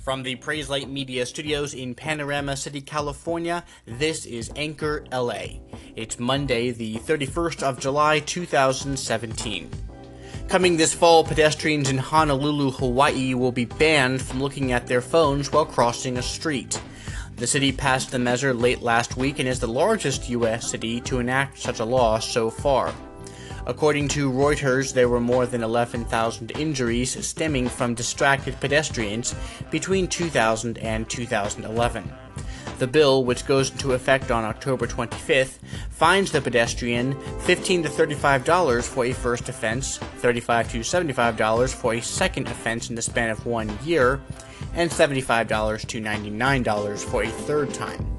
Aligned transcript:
From 0.00 0.22
the 0.22 0.36
Praise 0.36 0.70
Light 0.70 0.88
Media 0.88 1.26
Studios 1.26 1.74
in 1.74 1.94
Panorama 1.94 2.56
City, 2.56 2.80
California, 2.80 3.62
this 3.84 4.24
is 4.24 4.50
Anchor 4.56 5.04
LA. 5.12 5.60
It's 5.94 6.18
Monday, 6.18 6.70
the 6.70 6.96
31st 6.96 7.62
of 7.62 7.78
July, 7.78 8.20
2017. 8.20 9.70
Coming 10.48 10.78
this 10.78 10.94
fall, 10.94 11.22
pedestrians 11.22 11.90
in 11.90 11.98
Honolulu, 11.98 12.70
Hawaii 12.70 13.34
will 13.34 13.52
be 13.52 13.66
banned 13.66 14.22
from 14.22 14.40
looking 14.40 14.72
at 14.72 14.86
their 14.86 15.02
phones 15.02 15.52
while 15.52 15.66
crossing 15.66 16.16
a 16.16 16.22
street. 16.22 16.80
The 17.36 17.46
city 17.46 17.70
passed 17.70 18.10
the 18.10 18.18
measure 18.18 18.54
late 18.54 18.80
last 18.80 19.18
week 19.18 19.38
and 19.38 19.46
is 19.46 19.60
the 19.60 19.68
largest 19.68 20.30
U.S. 20.30 20.70
city 20.70 21.02
to 21.02 21.18
enact 21.18 21.58
such 21.58 21.78
a 21.78 21.84
law 21.84 22.18
so 22.20 22.48
far. 22.48 22.94
According 23.66 24.08
to 24.08 24.30
Reuters, 24.30 24.92
there 24.92 25.08
were 25.08 25.20
more 25.20 25.46
than 25.46 25.62
11,000 25.62 26.50
injuries 26.52 27.26
stemming 27.26 27.68
from 27.68 27.94
distracted 27.94 28.58
pedestrians 28.60 29.34
between 29.70 30.08
2000 30.08 30.78
and 30.78 31.08
2011. 31.08 32.10
The 32.78 32.86
bill, 32.86 33.24
which 33.24 33.46
goes 33.46 33.70
into 33.70 33.92
effect 33.92 34.30
on 34.30 34.44
October 34.44 34.86
25th, 34.86 35.58
fines 35.90 36.32
the 36.32 36.40
pedestrian 36.40 37.14
15 37.40 37.82
to 37.82 37.88
$35 37.90 38.82
for 38.84 39.04
a 39.04 39.12
first 39.12 39.50
offense, 39.50 39.98
35 39.98 40.72
to 40.72 40.80
$75 40.80 41.74
for 41.74 41.94
a 41.94 42.00
second 42.00 42.48
offense 42.48 42.88
in 42.88 42.96
the 42.96 43.02
span 43.02 43.28
of 43.28 43.44
one 43.44 43.70
year, 43.84 44.18
and 44.74 44.90
$75 44.90 45.86
to 45.86 46.00
$99 46.00 47.04
for 47.04 47.22
a 47.22 47.28
third 47.28 47.74
time. 47.74 48.09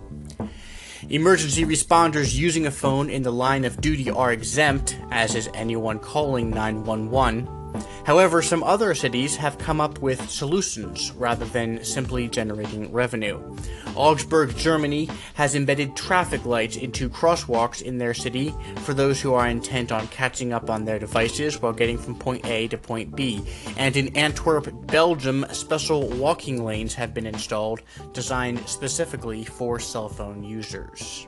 Emergency 1.11 1.65
responders 1.65 2.33
using 2.33 2.67
a 2.67 2.71
phone 2.71 3.09
in 3.09 3.21
the 3.21 3.33
line 3.33 3.65
of 3.65 3.81
duty 3.81 4.09
are 4.09 4.31
exempt, 4.31 4.97
as 5.11 5.35
is 5.35 5.49
anyone 5.53 5.99
calling 5.99 6.49
911. 6.49 7.60
However, 8.05 8.41
some 8.41 8.63
other 8.63 8.95
cities 8.95 9.35
have 9.35 9.57
come 9.57 9.79
up 9.79 9.99
with 9.99 10.29
solutions 10.29 11.11
rather 11.13 11.45
than 11.45 11.83
simply 11.83 12.27
generating 12.27 12.91
revenue. 12.91 13.55
Augsburg, 13.95 14.55
Germany 14.55 15.09
has 15.35 15.55
embedded 15.55 15.95
traffic 15.95 16.45
lights 16.45 16.77
into 16.77 17.09
crosswalks 17.09 17.81
in 17.81 17.97
their 17.97 18.13
city 18.13 18.53
for 18.83 18.93
those 18.93 19.21
who 19.21 19.33
are 19.33 19.47
intent 19.47 19.91
on 19.91 20.07
catching 20.07 20.53
up 20.53 20.69
on 20.69 20.85
their 20.85 20.99
devices 20.99 21.61
while 21.61 21.73
getting 21.73 21.97
from 21.97 22.15
point 22.15 22.45
A 22.45 22.67
to 22.69 22.77
point 22.77 23.15
B. 23.15 23.43
And 23.77 23.95
in 23.95 24.15
Antwerp, 24.15 24.69
Belgium, 24.87 25.45
special 25.51 26.07
walking 26.09 26.63
lanes 26.63 26.93
have 26.95 27.13
been 27.13 27.27
installed 27.27 27.81
designed 28.13 28.67
specifically 28.67 29.43
for 29.43 29.79
cell 29.79 30.09
phone 30.09 30.43
users. 30.43 31.27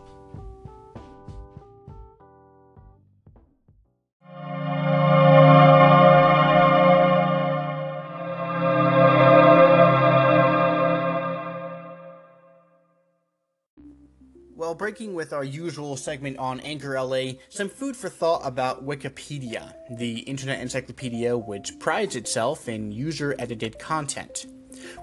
Well, 14.73 14.79
breaking 14.79 15.13
with 15.13 15.33
our 15.33 15.43
usual 15.43 15.95
segment 15.97 16.39
on 16.39 16.59
Anchor 16.61 16.99
LA, 16.99 17.33
some 17.47 17.69
food 17.69 17.95
for 17.95 18.09
thought 18.09 18.41
about 18.43 18.83
Wikipedia, 18.83 19.75
the 19.99 20.21
internet 20.21 20.61
encyclopedia 20.61 21.37
which 21.37 21.77
prides 21.77 22.15
itself 22.15 22.67
in 22.67 22.91
user 22.91 23.35
edited 23.37 23.77
content. 23.77 24.47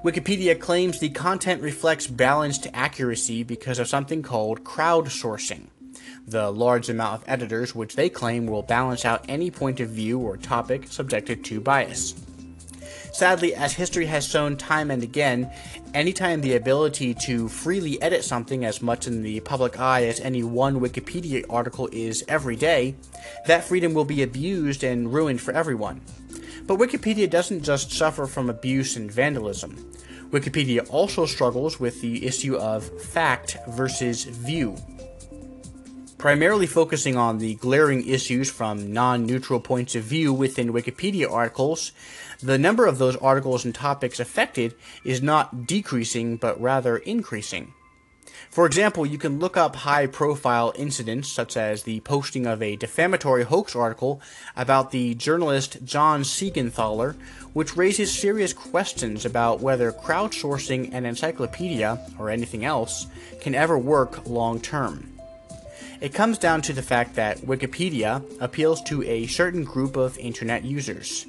Wikipedia 0.04 0.58
claims 0.58 0.98
the 0.98 1.10
content 1.10 1.62
reflects 1.62 2.08
balanced 2.08 2.66
accuracy 2.74 3.44
because 3.44 3.78
of 3.78 3.86
something 3.86 4.24
called 4.24 4.64
crowdsourcing, 4.64 5.68
the 6.26 6.50
large 6.50 6.88
amount 6.88 7.22
of 7.22 7.28
editors 7.28 7.72
which 7.72 7.94
they 7.94 8.08
claim 8.08 8.46
will 8.46 8.62
balance 8.64 9.04
out 9.04 9.24
any 9.28 9.52
point 9.52 9.78
of 9.78 9.90
view 9.90 10.18
or 10.18 10.36
topic 10.36 10.88
subjected 10.88 11.44
to 11.44 11.60
bias. 11.60 12.16
Sadly, 13.12 13.54
as 13.54 13.72
history 13.72 14.06
has 14.06 14.26
shown 14.26 14.56
time 14.56 14.90
and 14.90 15.02
again, 15.02 15.50
anytime 15.94 16.40
the 16.40 16.56
ability 16.56 17.14
to 17.14 17.48
freely 17.48 18.00
edit 18.00 18.24
something 18.24 18.64
as 18.64 18.80
much 18.80 19.06
in 19.06 19.22
the 19.22 19.40
public 19.40 19.78
eye 19.78 20.04
as 20.04 20.20
any 20.20 20.42
one 20.42 20.80
Wikipedia 20.80 21.44
article 21.50 21.88
is 21.92 22.24
every 22.28 22.56
day, 22.56 22.94
that 23.46 23.64
freedom 23.64 23.94
will 23.94 24.04
be 24.04 24.22
abused 24.22 24.84
and 24.84 25.12
ruined 25.12 25.40
for 25.40 25.52
everyone. 25.52 26.00
But 26.66 26.78
Wikipedia 26.78 27.28
doesn't 27.28 27.62
just 27.62 27.90
suffer 27.90 28.26
from 28.26 28.48
abuse 28.48 28.96
and 28.96 29.10
vandalism. 29.10 29.76
Wikipedia 30.30 30.86
also 30.90 31.26
struggles 31.26 31.80
with 31.80 32.00
the 32.00 32.24
issue 32.24 32.56
of 32.56 32.84
fact 33.02 33.56
versus 33.68 34.24
view. 34.24 34.76
Primarily 36.20 36.66
focusing 36.66 37.16
on 37.16 37.38
the 37.38 37.54
glaring 37.54 38.06
issues 38.06 38.50
from 38.50 38.92
non 38.92 39.24
neutral 39.24 39.58
points 39.58 39.94
of 39.94 40.02
view 40.02 40.34
within 40.34 40.70
Wikipedia 40.70 41.32
articles, 41.32 41.92
the 42.42 42.58
number 42.58 42.84
of 42.84 42.98
those 42.98 43.16
articles 43.16 43.64
and 43.64 43.74
topics 43.74 44.20
affected 44.20 44.74
is 45.02 45.22
not 45.22 45.66
decreasing 45.66 46.36
but 46.36 46.60
rather 46.60 46.98
increasing. 46.98 47.72
For 48.50 48.66
example, 48.66 49.06
you 49.06 49.16
can 49.16 49.38
look 49.38 49.56
up 49.56 49.74
high 49.74 50.06
profile 50.06 50.74
incidents 50.76 51.32
such 51.32 51.56
as 51.56 51.84
the 51.84 52.00
posting 52.00 52.46
of 52.46 52.60
a 52.62 52.76
defamatory 52.76 53.44
hoax 53.44 53.74
article 53.74 54.20
about 54.54 54.90
the 54.90 55.14
journalist 55.14 55.78
John 55.86 56.20
Siegenthaler, 56.20 57.16
which 57.54 57.78
raises 57.78 58.12
serious 58.12 58.52
questions 58.52 59.24
about 59.24 59.60
whether 59.60 59.90
crowdsourcing 59.90 60.92
an 60.92 61.06
encyclopedia, 61.06 61.98
or 62.18 62.28
anything 62.28 62.62
else, 62.62 63.06
can 63.40 63.54
ever 63.54 63.78
work 63.78 64.26
long 64.26 64.60
term. 64.60 65.10
It 66.00 66.14
comes 66.14 66.38
down 66.38 66.62
to 66.62 66.72
the 66.72 66.80
fact 66.80 67.14
that 67.16 67.40
Wikipedia 67.40 68.24
appeals 68.40 68.80
to 68.84 69.02
a 69.02 69.26
certain 69.26 69.64
group 69.64 69.96
of 69.96 70.16
internet 70.16 70.64
users, 70.64 71.26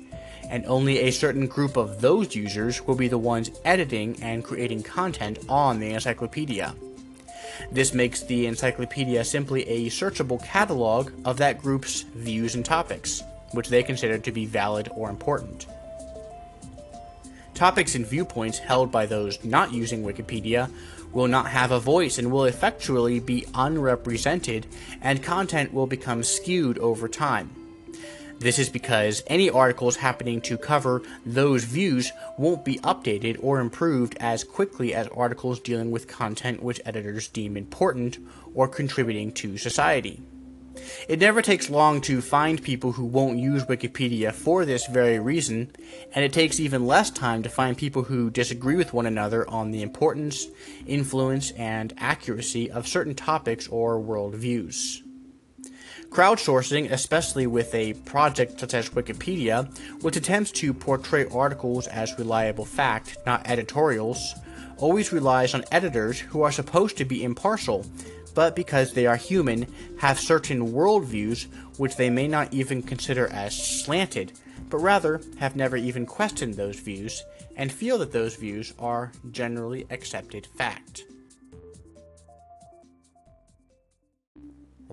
and 0.50 0.66
only 0.66 1.00
a 1.00 1.12
certain 1.12 1.46
group 1.46 1.76
of 1.76 2.00
those 2.00 2.34
users 2.34 2.82
will 2.88 2.96
be 2.96 3.10
the 3.10 3.18
ones 3.18 3.52
editing 3.66 4.18
and 4.22 4.46
creating 4.46 4.84
content 4.84 5.40
on 5.50 5.80
the 5.80 5.92
encyclopedia. 5.92 6.74
This 7.70 7.94
makes 7.94 8.24
the 8.24 8.46
encyclopedia 8.48 9.26
simply 9.26 9.68
a 9.68 9.90
searchable 9.90 10.42
catalog 10.42 11.12
of 11.26 11.38
that 11.38 11.62
group's 11.62 12.04
views 12.16 12.56
and 12.56 12.64
topics, 12.64 13.24
which 13.52 13.68
they 13.68 13.84
consider 13.84 14.18
to 14.20 14.32
be 14.32 14.46
valid 14.46 14.90
or 14.96 15.10
important. 15.10 15.68
Topics 17.54 17.96
and 17.96 18.08
viewpoints 18.08 18.58
held 18.58 18.90
by 18.90 19.06
those 19.06 19.44
not 19.44 19.74
using 19.74 20.02
Wikipedia 20.02 20.72
will 21.14 21.28
not 21.28 21.48
have 21.48 21.72
a 21.72 21.80
voice 21.80 22.18
and 22.18 22.32
will 22.32 22.46
effectually 22.46 23.20
be 23.20 23.46
unrepresented, 23.54 24.66
and 25.02 25.24
content 25.24 25.74
will 25.74 25.88
become 25.88 26.24
skewed 26.24 26.78
over 26.80 27.08
time. 27.08 27.50
This 28.40 28.58
is 28.58 28.70
because 28.70 29.22
any 29.28 29.52
articles 29.52 29.98
happening 29.98 30.42
to 30.42 30.58
cover 30.58 31.04
those 31.26 31.64
views 31.64 32.12
won't 32.40 32.66
be 32.66 32.80
updated 32.80 33.38
or 33.40 33.60
improved 33.60 34.18
as 34.20 34.44
quickly 34.44 34.96
as 34.96 35.08
articles 35.10 35.60
dealing 35.60 35.92
with 35.92 36.08
content 36.08 36.64
which 36.64 36.82
editors 36.84 37.28
deem 37.28 37.56
important 37.56 38.18
or 38.56 38.68
contributing 38.68 39.32
to 39.34 39.60
society. 39.60 40.24
It 41.08 41.20
never 41.20 41.42
takes 41.42 41.70
long 41.70 42.02
to 42.02 42.22
find 42.22 42.62
people 42.62 42.94
who 42.94 43.06
won't 43.06 43.40
use 43.40 43.66
Wikipedia 43.66 44.32
for 44.32 44.66
this 44.66 44.88
very 44.88 45.20
reason, 45.20 45.72
and 46.14 46.24
it 46.24 46.34
takes 46.34 46.60
even 46.60 46.88
less 46.88 47.10
time 47.10 47.44
to 47.44 47.50
find 47.50 47.78
people 47.78 48.04
who 48.04 48.30
disagree 48.30 48.76
with 48.76 48.94
one 48.94 49.06
another 49.06 49.50
on 49.50 49.72
the 49.72 49.82
importance, 49.82 50.48
influence, 50.86 51.52
and 51.52 51.94
accuracy 51.98 52.72
of 52.72 52.88
certain 52.88 53.16
topics 53.16 53.68
or 53.68 54.00
worldviews. 54.00 55.02
Crowdsourcing, 56.10 56.92
especially 56.92 57.48
with 57.48 57.74
a 57.74 57.94
project 57.94 58.60
such 58.60 58.74
as 58.74 58.90
Wikipedia, 58.90 59.74
which 60.02 60.18
attempts 60.18 60.52
to 60.52 60.74
portray 60.74 61.26
articles 61.28 61.88
as 61.88 62.18
reliable 62.20 62.66
fact, 62.66 63.18
not 63.26 63.48
editorials, 63.48 64.36
always 64.78 65.14
relies 65.14 65.54
on 65.54 65.64
editors 65.72 66.20
who 66.20 66.42
are 66.42 66.52
supposed 66.52 66.98
to 66.98 67.06
be 67.06 67.24
impartial 67.24 67.86
but 68.34 68.56
because 68.56 68.94
they 68.94 69.06
are 69.06 69.16
human, 69.16 69.68
have 70.00 70.20
certain 70.20 70.72
worldviews 70.72 71.48
which 71.78 71.96
they 71.96 72.10
may 72.10 72.28
not 72.28 72.54
even 72.54 72.82
consider 72.82 73.28
as 73.28 73.56
slanted, 73.84 74.34
but 74.70 74.78
rather 74.78 75.22
have 75.40 75.56
never 75.56 75.78
even 75.78 76.06
questioned 76.06 76.54
those 76.54 76.80
views 76.80 77.24
and 77.56 77.72
feel 77.72 77.98
that 77.98 78.12
those 78.12 78.36
views 78.36 78.74
are 78.80 79.12
generally 79.32 79.86
accepted 79.90 80.48
fact. 80.58 81.04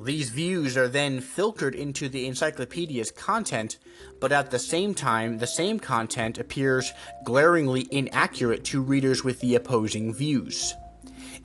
These 0.04 0.30
views 0.30 0.76
are 0.76 0.86
then 0.86 1.20
filtered 1.20 1.74
into 1.74 2.08
the 2.08 2.26
encyclopedia's 2.26 3.10
content, 3.10 3.78
but 4.20 4.30
at 4.30 4.50
the 4.50 4.58
same 4.58 4.94
time, 4.94 5.38
the 5.38 5.46
same 5.46 5.80
content 5.80 6.38
appears 6.38 6.92
glaringly 7.24 7.88
inaccurate 7.90 8.64
to 8.66 8.80
readers 8.80 9.24
with 9.24 9.40
the 9.40 9.56
opposing 9.56 10.14
views. 10.14 10.74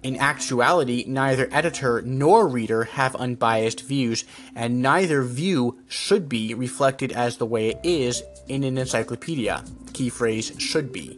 In 0.04 0.18
actuality, 0.18 1.06
neither 1.08 1.48
editor 1.50 2.02
nor 2.02 2.46
reader 2.46 2.84
have 2.84 3.16
unbiased 3.16 3.80
views, 3.88 4.26
and 4.54 4.82
neither 4.82 5.24
view 5.24 5.80
should 5.88 6.28
be 6.28 6.54
reflected 6.54 7.14
as 7.14 7.38
the 7.38 7.46
way 7.46 7.70
it 7.70 7.80
is 7.84 8.22
in 8.50 8.66
an 8.66 8.78
encyclopedia. 8.78 9.64
Key 9.94 10.10
phrase 10.10 10.52
should 10.58 10.92
be. 10.92 11.18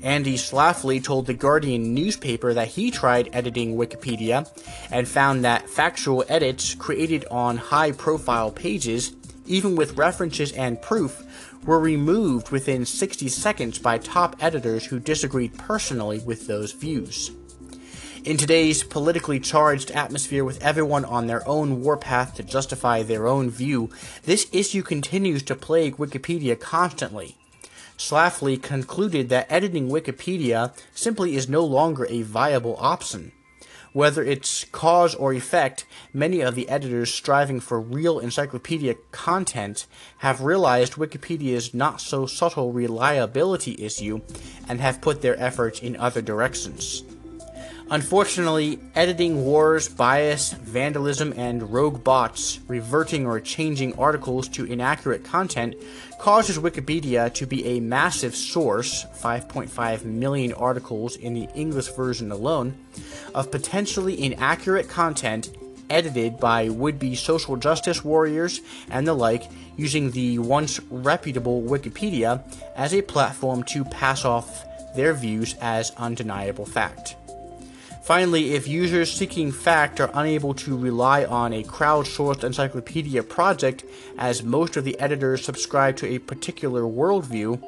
Andy 0.00 0.36
Schlafly 0.36 1.02
told 1.02 1.26
the 1.26 1.34
Guardian 1.34 1.92
newspaper 1.92 2.54
that 2.54 2.68
he 2.68 2.92
tried 2.92 3.30
editing 3.32 3.76
Wikipedia 3.76 4.48
and 4.92 5.08
found 5.08 5.44
that 5.44 5.68
factual 5.68 6.24
edits 6.28 6.76
created 6.76 7.24
on 7.32 7.56
high 7.56 7.90
profile 7.90 8.52
pages, 8.52 9.12
even 9.46 9.74
with 9.74 9.98
references 9.98 10.52
and 10.52 10.80
proof, 10.80 11.24
were 11.66 11.80
removed 11.80 12.50
within 12.50 12.86
60 12.86 13.28
seconds 13.28 13.80
by 13.80 13.98
top 13.98 14.36
editors 14.38 14.86
who 14.86 15.00
disagreed 15.00 15.58
personally 15.58 16.20
with 16.20 16.46
those 16.46 16.70
views. 16.72 17.32
In 18.22 18.36
today's 18.36 18.82
politically 18.82 19.40
charged 19.40 19.90
atmosphere, 19.92 20.44
with 20.44 20.62
everyone 20.62 21.06
on 21.06 21.26
their 21.26 21.46
own 21.48 21.80
warpath 21.80 22.34
to 22.34 22.42
justify 22.42 23.02
their 23.02 23.26
own 23.26 23.48
view, 23.48 23.88
this 24.24 24.46
issue 24.52 24.82
continues 24.82 25.42
to 25.44 25.54
plague 25.54 25.96
Wikipedia 25.96 26.60
constantly. 26.60 27.38
Schlafly 27.96 28.62
concluded 28.62 29.30
that 29.30 29.50
editing 29.50 29.88
Wikipedia 29.88 30.76
simply 30.94 31.34
is 31.34 31.48
no 31.48 31.64
longer 31.64 32.06
a 32.10 32.20
viable 32.20 32.76
option. 32.78 33.32
Whether 33.94 34.22
it's 34.22 34.64
cause 34.64 35.14
or 35.14 35.32
effect, 35.32 35.86
many 36.12 36.42
of 36.42 36.54
the 36.54 36.68
editors 36.68 37.12
striving 37.12 37.58
for 37.58 37.80
real 37.80 38.18
encyclopedia 38.18 38.96
content 39.12 39.86
have 40.18 40.42
realized 40.42 40.92
Wikipedia's 40.92 41.72
not 41.72 42.02
so 42.02 42.26
subtle 42.26 42.70
reliability 42.70 43.76
issue 43.78 44.20
and 44.68 44.78
have 44.82 45.00
put 45.00 45.22
their 45.22 45.40
efforts 45.40 45.80
in 45.80 45.96
other 45.96 46.20
directions. 46.20 47.02
Unfortunately, 47.92 48.78
editing 48.94 49.44
wars, 49.44 49.88
bias, 49.88 50.52
vandalism, 50.52 51.34
and 51.36 51.72
rogue 51.72 52.04
bots 52.04 52.60
reverting 52.68 53.26
or 53.26 53.40
changing 53.40 53.98
articles 53.98 54.46
to 54.46 54.64
inaccurate 54.64 55.24
content 55.24 55.74
causes 56.20 56.56
Wikipedia 56.56 57.34
to 57.34 57.48
be 57.48 57.66
a 57.66 57.80
massive 57.80 58.36
source 58.36 59.06
5.5 59.20 60.04
million 60.04 60.52
articles 60.52 61.16
in 61.16 61.34
the 61.34 61.48
English 61.56 61.88
version 61.88 62.30
alone 62.30 62.78
of 63.34 63.50
potentially 63.50 64.22
inaccurate 64.22 64.88
content 64.88 65.50
edited 65.90 66.38
by 66.38 66.68
would 66.68 66.96
be 66.96 67.16
social 67.16 67.56
justice 67.56 68.04
warriors 68.04 68.60
and 68.88 69.04
the 69.04 69.14
like 69.14 69.50
using 69.76 70.12
the 70.12 70.38
once 70.38 70.78
reputable 70.90 71.60
Wikipedia 71.62 72.40
as 72.76 72.94
a 72.94 73.02
platform 73.02 73.64
to 73.64 73.84
pass 73.84 74.24
off 74.24 74.64
their 74.94 75.12
views 75.12 75.56
as 75.60 75.90
undeniable 75.96 76.66
fact. 76.66 77.16
Finally, 78.10 78.54
if 78.54 78.66
users 78.66 79.12
seeking 79.12 79.52
fact 79.52 80.00
are 80.00 80.10
unable 80.14 80.52
to 80.52 80.76
rely 80.76 81.24
on 81.24 81.52
a 81.52 81.62
crowdsourced 81.62 82.42
encyclopedia 82.42 83.22
project, 83.22 83.84
as 84.18 84.42
most 84.42 84.76
of 84.76 84.82
the 84.82 84.98
editors 84.98 85.44
subscribe 85.44 85.94
to 85.94 86.08
a 86.08 86.18
particular 86.18 86.82
worldview, 86.82 87.62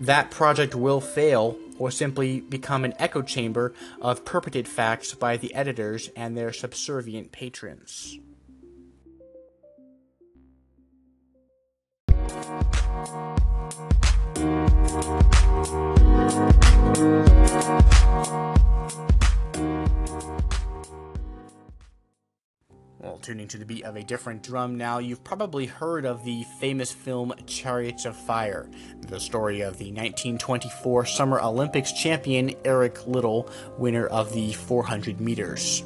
that 0.00 0.30
project 0.30 0.76
will 0.76 1.00
fail 1.00 1.58
or 1.76 1.90
simply 1.90 2.40
become 2.40 2.84
an 2.84 2.94
echo 3.00 3.20
chamber 3.20 3.74
of 4.00 4.24
purported 4.24 4.68
facts 4.68 5.12
by 5.12 5.36
the 5.36 5.52
editors 5.56 6.08
and 6.14 6.36
their 6.36 6.52
subservient 6.52 7.32
patrons. 7.32 8.16
Tuning 23.22 23.48
to 23.48 23.58
the 23.58 23.66
beat 23.66 23.84
of 23.84 23.96
a 23.96 24.02
different 24.02 24.42
drum 24.42 24.78
now, 24.78 24.98
you've 24.98 25.22
probably 25.22 25.66
heard 25.66 26.06
of 26.06 26.24
the 26.24 26.44
famous 26.58 26.90
film 26.90 27.34
Chariots 27.44 28.06
of 28.06 28.16
Fire, 28.16 28.70
the 29.02 29.20
story 29.20 29.60
of 29.60 29.76
the 29.76 29.86
1924 29.86 31.04
Summer 31.04 31.38
Olympics 31.38 31.92
champion 31.92 32.54
Eric 32.64 33.06
Liddell, 33.06 33.50
winner 33.76 34.06
of 34.06 34.32
the 34.32 34.54
400 34.54 35.20
meters. 35.20 35.84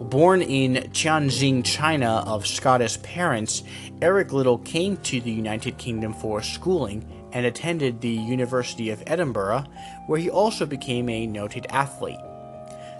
Born 0.00 0.42
in 0.42 0.74
Tianjin, 0.92 1.64
China, 1.64 2.22
of 2.26 2.46
Scottish 2.46 3.00
parents, 3.02 3.62
Eric 4.02 4.32
Liddell 4.32 4.58
came 4.58 4.98
to 4.98 5.20
the 5.20 5.32
United 5.32 5.78
Kingdom 5.78 6.12
for 6.12 6.42
schooling 6.42 7.10
and 7.32 7.46
attended 7.46 8.00
the 8.00 8.08
University 8.08 8.90
of 8.90 9.02
Edinburgh, 9.06 9.64
where 10.08 10.20
he 10.20 10.28
also 10.28 10.66
became 10.66 11.08
a 11.08 11.26
noted 11.26 11.66
athlete. 11.70 12.20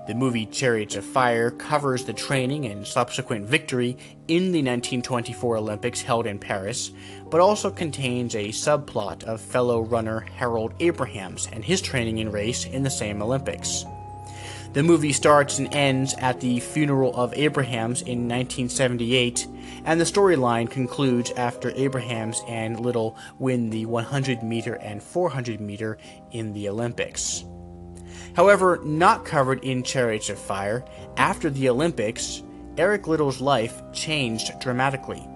The 0.07 0.15
movie 0.15 0.47
Chariots 0.47 0.97
of 0.97 1.05
Fire 1.05 1.51
covers 1.51 2.05
the 2.05 2.13
training 2.13 2.65
and 2.67 2.87
subsequent 2.87 3.47
victory 3.47 3.97
in 4.29 4.45
the 4.45 4.63
1924 4.63 5.59
Olympics 5.59 6.01
held 6.01 6.27
in 6.27 6.39
Paris, 6.39 6.91
but 7.29 7.41
also 7.41 7.71
contains 7.71 8.35
a 8.35 8.49
subplot 8.49 9.23
of 9.25 9.41
fellow 9.41 9.83
runner 9.83 10.21
Harold 10.21 10.73
Abrahams 10.81 11.49
and 11.53 11.65
his 11.65 11.83
training 11.83 12.19
and 12.19 12.33
race 12.33 12.65
in 12.65 12.83
the 12.83 12.91
same 12.91 13.23
Olympics. 13.23 13.85
The 14.73 14.83
movie 14.83 15.13
starts 15.13 15.59
and 15.59 15.73
ends 15.75 16.15
at 16.19 16.41
the 16.41 16.61
funeral 16.61 17.15
of 17.15 17.35
Abrahams 17.35 18.03
in 18.03 18.29
1978, 18.29 19.49
and 19.85 20.01
the 20.01 20.05
storyline 20.05 20.71
concludes 20.71 21.33
after 21.33 21.73
Abrahams 21.75 22.41
and 22.49 22.81
Liddell 22.81 23.17
win 23.39 23.71
the 23.71 23.87
100 23.87 24.43
meter 24.43 24.75
and 24.75 25.03
400 25.03 25.61
meter 25.61 25.99
in 26.31 26.53
the 26.53 26.69
Olympics. 26.69 27.45
However, 28.35 28.81
not 28.85 29.25
covered 29.25 29.65
in 29.65 29.83
Chariots 29.83 30.31
of 30.31 30.39
Fire, 30.39 30.85
after 31.17 31.51
the 31.51 31.69
Olympics, 31.69 32.43
Eric 32.77 33.07
Liddell's 33.07 33.41
life 33.41 33.83
changed 33.93 34.59
dramatically. 34.61 35.27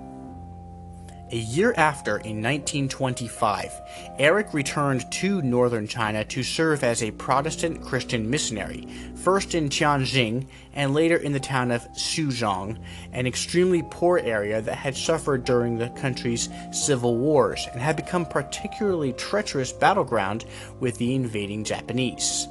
A 1.32 1.36
year 1.36 1.74
after, 1.76 2.18
in 2.18 2.42
1925, 2.42 3.72
Eric 4.18 4.54
returned 4.54 5.10
to 5.10 5.42
northern 5.42 5.88
China 5.88 6.24
to 6.26 6.42
serve 6.42 6.84
as 6.84 7.02
a 7.02 7.10
Protestant 7.12 7.82
Christian 7.82 8.30
missionary, 8.30 8.86
first 9.16 9.54
in 9.54 9.68
Tianjin 9.68 10.46
and 10.74 10.94
later 10.94 11.16
in 11.16 11.32
the 11.32 11.40
town 11.40 11.70
of 11.70 11.90
Suzhou, 11.94 12.78
an 13.12 13.26
extremely 13.26 13.82
poor 13.90 14.18
area 14.18 14.60
that 14.60 14.76
had 14.76 14.96
suffered 14.96 15.44
during 15.44 15.76
the 15.76 15.88
country's 15.90 16.50
civil 16.70 17.16
wars 17.16 17.66
and 17.72 17.80
had 17.80 17.96
become 17.96 18.26
particularly 18.26 19.12
treacherous 19.14 19.72
battleground 19.72 20.44
with 20.78 20.98
the 20.98 21.14
invading 21.14 21.64
Japanese. 21.64 22.46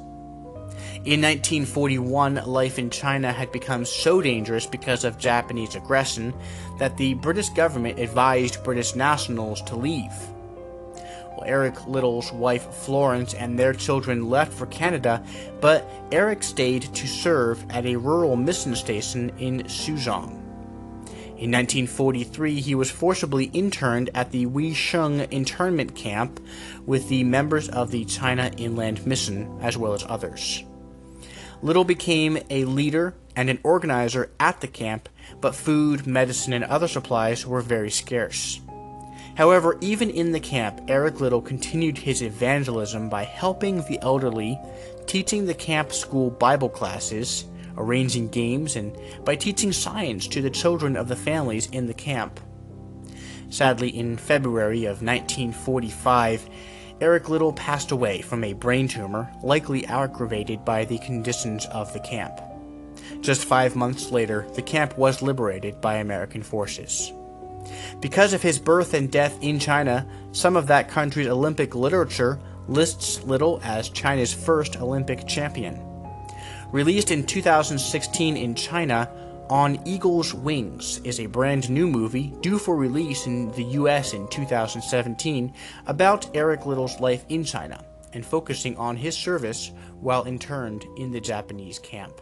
In 1.02 1.20
1941, 1.20 2.36
life 2.46 2.78
in 2.78 2.88
China 2.88 3.32
had 3.32 3.50
become 3.50 3.84
so 3.84 4.22
dangerous 4.22 4.64
because 4.64 5.04
of 5.04 5.18
Japanese 5.18 5.74
aggression 5.74 6.32
that 6.78 6.96
the 6.96 7.14
British 7.14 7.48
government 7.50 7.98
advised 7.98 8.62
British 8.62 8.94
nationals 8.94 9.60
to 9.62 9.76
leave. 9.76 10.12
Well, 10.94 11.42
Eric 11.44 11.86
Liddell's 11.88 12.32
wife 12.32 12.72
Florence 12.72 13.34
and 13.34 13.58
their 13.58 13.74
children 13.74 14.30
left 14.30 14.52
for 14.52 14.66
Canada, 14.66 15.22
but 15.60 15.86
Eric 16.12 16.44
stayed 16.44 16.82
to 16.94 17.06
serve 17.08 17.66
at 17.70 17.84
a 17.86 17.96
rural 17.96 18.36
mission 18.36 18.76
station 18.76 19.30
in 19.38 19.64
Suzhou. 19.64 20.30
In 21.36 21.50
1943, 21.50 22.60
he 22.60 22.76
was 22.76 22.90
forcibly 22.90 23.46
interned 23.46 24.10
at 24.14 24.30
the 24.30 24.46
Weixian 24.46 25.30
internment 25.32 25.96
camp 25.96 26.38
with 26.86 27.08
the 27.08 27.24
members 27.24 27.68
of 27.68 27.90
the 27.90 28.04
China 28.04 28.52
Inland 28.56 29.04
Mission, 29.04 29.58
as 29.60 29.76
well 29.76 29.92
as 29.92 30.06
others. 30.08 30.64
Liddell 31.62 31.84
became 31.84 32.38
a 32.50 32.64
leader 32.64 33.14
and 33.36 33.50
an 33.50 33.58
organizer 33.62 34.30
at 34.38 34.60
the 34.60 34.66
camp, 34.66 35.08
but 35.40 35.54
food, 35.54 36.06
medicine, 36.06 36.52
and 36.52 36.64
other 36.64 36.88
supplies 36.88 37.46
were 37.46 37.60
very 37.60 37.90
scarce. 37.90 38.60
However, 39.36 39.76
even 39.80 40.10
in 40.10 40.32
the 40.32 40.40
camp, 40.40 40.82
Eric 40.86 41.20
Liddell 41.20 41.42
continued 41.42 41.98
his 41.98 42.22
evangelism 42.22 43.08
by 43.08 43.24
helping 43.24 43.78
the 43.82 43.98
elderly, 44.00 44.58
teaching 45.06 45.46
the 45.46 45.54
camp 45.54 45.92
school 45.92 46.30
Bible 46.30 46.68
classes, 46.68 47.44
arranging 47.76 48.28
games, 48.28 48.76
and 48.76 48.96
by 49.24 49.34
teaching 49.34 49.72
science 49.72 50.28
to 50.28 50.40
the 50.40 50.50
children 50.50 50.96
of 50.96 51.08
the 51.08 51.16
families 51.16 51.66
in 51.72 51.86
the 51.86 51.94
camp. 51.94 52.38
Sadly, 53.50 53.88
in 53.88 54.16
February 54.16 54.84
of 54.84 55.02
1945, 55.02 56.48
Eric 57.04 57.28
Liddell 57.28 57.52
passed 57.52 57.90
away 57.90 58.22
from 58.22 58.42
a 58.42 58.54
brain 58.54 58.88
tumor, 58.88 59.30
likely 59.42 59.84
aggravated 59.84 60.64
by 60.64 60.86
the 60.86 60.96
conditions 61.00 61.66
of 61.66 61.92
the 61.92 62.00
camp. 62.00 62.40
Just 63.20 63.44
five 63.44 63.76
months 63.76 64.10
later, 64.10 64.46
the 64.54 64.62
camp 64.62 64.96
was 64.96 65.20
liberated 65.20 65.82
by 65.82 65.96
American 65.96 66.42
forces. 66.42 67.12
Because 68.00 68.32
of 68.32 68.40
his 68.40 68.58
birth 68.58 68.94
and 68.94 69.12
death 69.12 69.36
in 69.42 69.58
China, 69.58 70.06
some 70.32 70.56
of 70.56 70.68
that 70.68 70.88
country's 70.88 71.26
Olympic 71.26 71.74
literature 71.74 72.40
lists 72.68 73.22
Liddell 73.24 73.60
as 73.62 73.90
China's 73.90 74.32
first 74.32 74.80
Olympic 74.80 75.26
champion. 75.26 75.78
Released 76.72 77.10
in 77.10 77.26
2016 77.26 78.34
in 78.34 78.54
China, 78.54 79.10
on 79.50 79.78
Eagle's 79.86 80.32
Wings 80.32 81.00
is 81.04 81.20
a 81.20 81.26
brand 81.26 81.68
new 81.68 81.86
movie 81.86 82.32
due 82.40 82.58
for 82.58 82.76
release 82.76 83.26
in 83.26 83.50
the 83.52 83.64
US 83.64 84.14
in 84.14 84.26
2017 84.28 85.52
about 85.86 86.34
Eric 86.34 86.66
Liddell's 86.66 86.98
life 87.00 87.24
in 87.28 87.44
China 87.44 87.84
and 88.14 88.24
focusing 88.24 88.76
on 88.76 88.96
his 88.96 89.16
service 89.16 89.72
while 90.00 90.24
interned 90.24 90.86
in 90.96 91.10
the 91.10 91.20
Japanese 91.20 91.78
camp. 91.78 92.20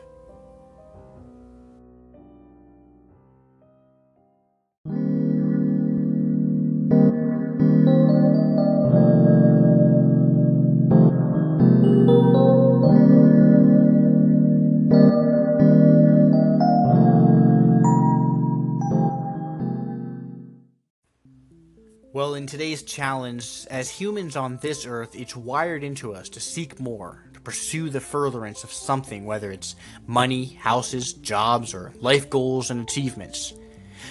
Today's 22.83 22.95
challenge, 22.95 23.67
as 23.71 23.91
humans 23.91 24.35
on 24.35 24.57
this 24.57 24.87
earth, 24.87 25.15
it's 25.15 25.37
wired 25.37 25.85
into 25.85 26.15
us 26.15 26.29
to 26.31 26.41
seek 26.41 26.81
more, 26.81 27.23
to 27.33 27.41
pursue 27.41 27.91
the 27.91 28.01
furtherance 28.01 28.65
of 28.65 28.73
something, 28.73 29.25
whether 29.25 29.53
it's 29.53 29.77
money, 30.05 30.47
houses, 30.47 31.12
jobs, 31.12 31.75
or 31.75 31.93
life 32.01 32.29
goals 32.29 32.71
and 32.73 32.81
achievements. 32.81 33.55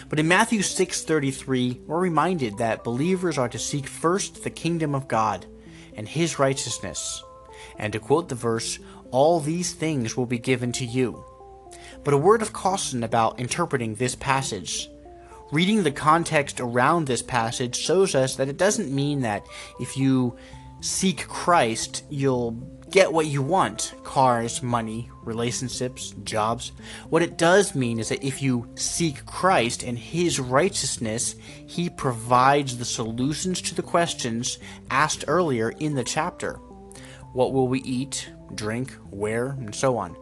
But 0.07 0.19
in 0.19 0.29
Matthew 0.29 0.61
6:33, 0.61 1.81
we're 1.85 1.99
reminded 1.99 2.59
that 2.59 2.85
believers 2.85 3.37
are 3.37 3.49
to 3.49 3.59
seek 3.59 3.87
first 3.87 4.43
the 4.43 4.49
kingdom 4.49 4.95
of 4.95 5.09
God 5.09 5.45
and 5.97 6.07
his 6.07 6.39
righteousness. 6.39 7.21
And 7.77 7.91
to 7.91 7.99
quote 7.99 8.29
the 8.29 8.35
verse, 8.35 8.79
all 9.11 9.41
these 9.41 9.73
things 9.73 10.15
will 10.15 10.27
be 10.27 10.39
given 10.39 10.71
to 10.73 10.85
you. 10.85 11.25
But 12.05 12.13
a 12.13 12.17
word 12.17 12.41
of 12.41 12.53
caution 12.53 13.03
about 13.03 13.37
interpreting 13.37 13.95
this 13.95 14.15
passage. 14.15 14.89
Reading 15.51 15.83
the 15.83 15.91
context 15.91 16.61
around 16.61 17.07
this 17.07 17.21
passage 17.21 17.75
shows 17.75 18.15
us 18.15 18.37
that 18.37 18.47
it 18.47 18.55
doesn't 18.55 18.89
mean 18.89 19.19
that 19.21 19.45
if 19.81 19.97
you 19.97 20.37
seek 20.79 21.27
Christ, 21.27 22.05
you'll 22.09 22.51
get 22.89 23.11
what 23.11 23.25
you 23.25 23.41
want 23.41 23.93
cars, 24.05 24.63
money, 24.63 25.09
relationships, 25.23 26.13
jobs. 26.23 26.71
What 27.09 27.21
it 27.21 27.37
does 27.37 27.75
mean 27.75 27.99
is 27.99 28.07
that 28.09 28.23
if 28.23 28.41
you 28.41 28.69
seek 28.75 29.25
Christ 29.25 29.83
and 29.83 29.99
His 29.99 30.39
righteousness, 30.39 31.35
He 31.67 31.89
provides 31.89 32.77
the 32.77 32.85
solutions 32.85 33.61
to 33.63 33.75
the 33.75 33.83
questions 33.83 34.57
asked 34.89 35.25
earlier 35.27 35.71
in 35.71 35.95
the 35.95 36.05
chapter. 36.05 36.53
What 37.33 37.51
will 37.51 37.67
we 37.67 37.81
eat, 37.81 38.29
drink, 38.55 38.95
wear, 39.09 39.47
and 39.47 39.75
so 39.75 39.97
on? 39.97 40.15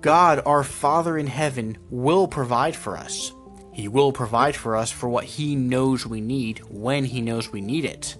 God, 0.00 0.42
our 0.44 0.64
Father 0.64 1.16
in 1.18 1.28
heaven, 1.28 1.78
will 1.88 2.26
provide 2.26 2.74
for 2.74 2.96
us. 2.96 3.32
He 3.78 3.86
will 3.86 4.10
provide 4.10 4.56
for 4.56 4.74
us 4.74 4.90
for 4.90 5.08
what 5.08 5.22
He 5.22 5.54
knows 5.54 6.04
we 6.04 6.20
need 6.20 6.58
when 6.68 7.04
He 7.04 7.20
knows 7.20 7.52
we 7.52 7.60
need 7.60 7.84
it. 7.84 8.16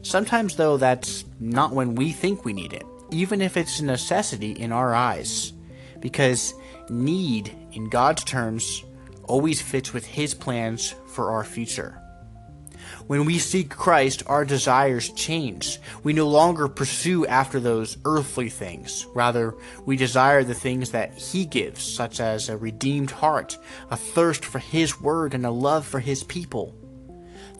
Sometimes, 0.00 0.56
though, 0.56 0.78
that's 0.78 1.26
not 1.38 1.72
when 1.72 1.94
we 1.94 2.12
think 2.12 2.46
we 2.46 2.54
need 2.54 2.72
it, 2.72 2.86
even 3.10 3.42
if 3.42 3.58
it's 3.58 3.80
a 3.80 3.84
necessity 3.84 4.52
in 4.52 4.72
our 4.72 4.94
eyes. 4.94 5.52
Because 6.00 6.54
need, 6.88 7.54
in 7.72 7.90
God's 7.90 8.24
terms, 8.24 8.82
always 9.24 9.60
fits 9.60 9.92
with 9.92 10.06
His 10.06 10.32
plans 10.32 10.94
for 11.08 11.30
our 11.30 11.44
future. 11.44 12.00
When 13.10 13.24
we 13.24 13.40
seek 13.40 13.70
Christ, 13.70 14.22
our 14.28 14.44
desires 14.44 15.08
change. 15.08 15.80
We 16.04 16.12
no 16.12 16.28
longer 16.28 16.68
pursue 16.68 17.26
after 17.26 17.58
those 17.58 17.98
earthly 18.04 18.48
things. 18.48 19.04
Rather, 19.12 19.56
we 19.84 19.96
desire 19.96 20.44
the 20.44 20.54
things 20.54 20.92
that 20.92 21.14
He 21.14 21.44
gives, 21.44 21.82
such 21.82 22.20
as 22.20 22.48
a 22.48 22.56
redeemed 22.56 23.10
heart, 23.10 23.58
a 23.90 23.96
thirst 23.96 24.44
for 24.44 24.60
His 24.60 25.00
word, 25.00 25.34
and 25.34 25.44
a 25.44 25.50
love 25.50 25.84
for 25.84 25.98
His 25.98 26.22
people. 26.22 26.72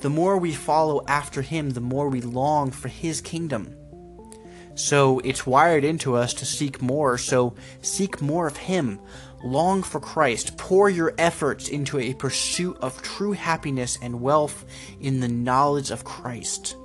The 0.03 0.09
more 0.09 0.39
we 0.39 0.55
follow 0.55 1.05
after 1.09 1.43
Him, 1.43 1.71
the 1.71 1.81
more 1.81 2.09
we 2.09 2.21
long 2.21 2.71
for 2.71 2.87
His 2.87 3.21
kingdom. 3.21 3.75
So 4.81 5.19
it's 5.19 5.47
wired 5.47 5.85
into 5.85 6.17
us 6.17 6.33
to 6.35 6.47
seek 6.47 6.81
more, 6.81 7.19
so 7.19 7.55
seek 7.83 8.23
more 8.23 8.47
of 8.47 8.57
Him. 8.57 8.99
Long 9.45 9.83
for 9.83 10.01
Christ. 10.01 10.57
Pour 10.57 10.89
your 10.89 11.13
efforts 11.19 11.69
into 11.69 11.99
a 11.99 12.15
pursuit 12.15 12.79
of 12.81 13.03
true 13.03 13.33
happiness 13.33 13.99
and 14.01 14.23
wealth 14.23 14.65
in 14.99 15.21
the 15.21 15.29
knowledge 15.29 15.91
of 15.91 16.05
Christ. 16.05 16.77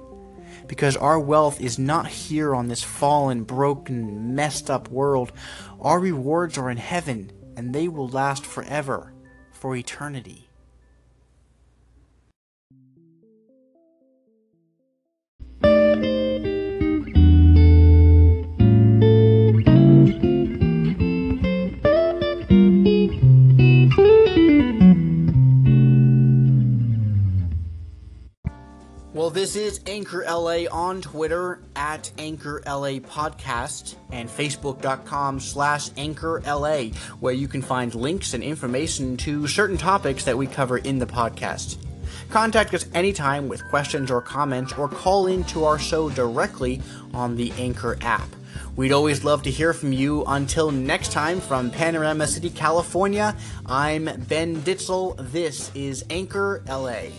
Because 0.67 0.97
our 0.97 1.19
wealth 1.19 1.61
is 1.61 1.79
not 1.79 2.07
here 2.07 2.53
on 2.53 2.67
this 2.67 2.83
fallen, 2.83 3.43
broken, 3.43 4.35
messed 4.35 4.69
up 4.69 4.89
world. 4.89 5.31
Our 5.79 5.99
rewards 5.99 6.57
are 6.57 6.69
in 6.69 6.77
heaven, 6.77 7.31
and 7.55 7.73
they 7.73 7.87
will 7.87 8.09
last 8.09 8.45
forever, 8.45 9.13
for 9.53 9.73
eternity. 9.73 10.44
This 29.45 29.55
is 29.55 29.79
Anchor 29.85 30.25
LA 30.27 30.65
on 30.71 31.03
Twitter 31.03 31.59
at 31.75 32.11
Anchor 32.17 32.63
LA 32.65 32.97
Podcast 32.97 33.93
and 34.11 34.27
Facebook.com 34.27 35.39
slash 35.39 35.91
Anchor 35.97 36.41
LA, 36.47 36.85
where 37.19 37.35
you 37.35 37.47
can 37.47 37.61
find 37.61 37.93
links 37.93 38.33
and 38.33 38.43
information 38.43 39.15
to 39.17 39.45
certain 39.47 39.77
topics 39.77 40.23
that 40.23 40.35
we 40.35 40.47
cover 40.47 40.79
in 40.79 40.97
the 40.97 41.05
podcast. 41.05 41.77
Contact 42.31 42.73
us 42.73 42.87
anytime 42.95 43.47
with 43.47 43.63
questions 43.69 44.09
or 44.09 44.19
comments, 44.19 44.73
or 44.73 44.89
call 44.89 45.27
in 45.27 45.43
to 45.43 45.65
our 45.65 45.77
show 45.77 46.09
directly 46.09 46.81
on 47.13 47.35
the 47.35 47.51
Anchor 47.59 47.99
app. 48.01 48.27
We'd 48.75 48.93
always 48.93 49.23
love 49.23 49.43
to 49.43 49.51
hear 49.51 49.73
from 49.73 49.93
you. 49.93 50.23
Until 50.25 50.71
next 50.71 51.11
time, 51.11 51.39
from 51.39 51.69
Panorama 51.69 52.25
City, 52.25 52.49
California, 52.49 53.35
I'm 53.67 54.05
Ben 54.05 54.55
Ditzel. 54.63 55.17
This 55.31 55.69
is 55.75 56.03
Anchor 56.09 56.63
LA. 56.67 57.11